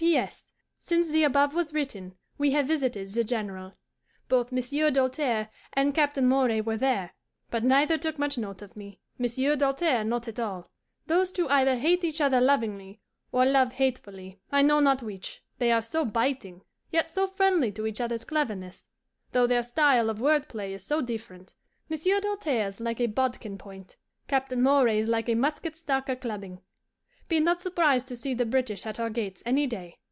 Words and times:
P.S. 0.01 0.45
Since 0.79 1.09
the 1.11 1.23
above 1.25 1.53
was 1.53 1.75
written 1.75 2.15
we 2.39 2.49
have 2.53 2.65
visited 2.65 3.09
the 3.09 3.23
General. 3.23 3.75
Both 4.29 4.51
Monsieur 4.51 4.89
Doltaire 4.89 5.49
and 5.73 5.93
Captain 5.93 6.27
Moray 6.27 6.59
were 6.59 6.75
there, 6.75 7.11
but 7.51 7.63
neither 7.63 7.99
took 7.99 8.17
much 8.17 8.35
note 8.35 8.63
of 8.63 8.75
me 8.75 8.99
Monsieur 9.19 9.55
Doltaire 9.55 10.03
not 10.03 10.27
at 10.27 10.39
all. 10.39 10.71
Those 11.05 11.31
two 11.31 11.47
either 11.49 11.75
hate 11.77 12.03
each 12.03 12.19
other 12.19 12.41
lovingly, 12.41 12.99
or 13.31 13.45
love 13.45 13.73
hatefully, 13.73 14.39
I 14.51 14.63
know 14.63 14.79
not 14.79 15.03
which, 15.03 15.43
they 15.59 15.71
are 15.71 15.83
so 15.83 16.03
biting, 16.03 16.63
yet 16.89 17.11
so 17.11 17.27
friendly 17.27 17.71
to 17.73 17.85
each 17.85 18.01
other's 18.01 18.25
cleverness, 18.25 18.89
though 19.33 19.45
their 19.45 19.61
style 19.63 20.09
of 20.09 20.19
word 20.19 20.49
play 20.49 20.73
is 20.73 20.83
so 20.83 21.01
different: 21.03 21.53
Monsieur 21.89 22.19
Doltaire's 22.19 22.79
like 22.81 22.99
a 22.99 23.05
bodkin 23.05 23.59
point, 23.59 23.97
Captain 24.27 24.63
Moray's 24.63 25.07
like 25.09 25.29
a 25.29 25.35
musket 25.35 25.77
stock 25.77 26.09
a 26.09 26.15
clubbing. 26.15 26.59
Be 27.29 27.39
not 27.39 27.61
surprised 27.61 28.09
to 28.09 28.17
see 28.17 28.33
the 28.33 28.45
British 28.45 28.85
at 28.85 28.99
our 28.99 29.09
gates 29.09 29.41
any 29.45 29.65
day. 29.65 29.99